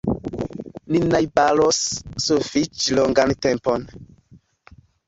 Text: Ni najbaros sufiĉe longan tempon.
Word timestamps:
Ni 0.95 1.01
najbaros 1.09 1.83
sufiĉe 2.29 2.99
longan 3.03 3.39
tempon. 3.49 3.89